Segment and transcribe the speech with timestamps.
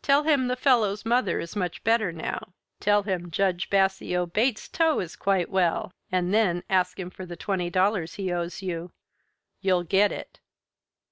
[0.00, 2.52] Tell him the fellow's mother is much better now.
[2.78, 5.92] Tell him Judge Bassio Bates's toe is quite well.
[6.12, 8.92] And then ask him for the twenty dollars he owes you.
[9.60, 10.38] You'll get it."